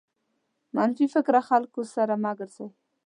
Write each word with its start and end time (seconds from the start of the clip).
منفي 0.75 1.05
فکره 1.15 1.39
خلکو 1.49 1.81
سره 1.95 2.13
مه 2.23 2.31
ګرځٸ. 2.39 2.57